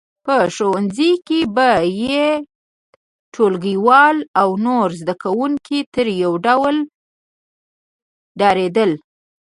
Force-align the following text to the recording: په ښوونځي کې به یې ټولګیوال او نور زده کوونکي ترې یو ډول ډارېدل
په 0.25 0.35
ښوونځي 0.55 1.11
کې 1.27 1.39
به 1.55 1.71
یې 2.03 2.27
ټولګیوال 3.33 4.17
او 4.41 4.49
نور 4.65 4.89
زده 4.99 5.15
کوونکي 5.23 5.79
ترې 5.93 6.13
یو 6.23 6.33
ډول 6.45 6.75
ډارېدل 8.39 8.91